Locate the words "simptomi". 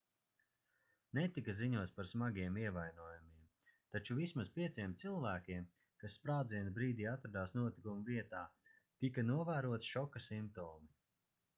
10.31-10.91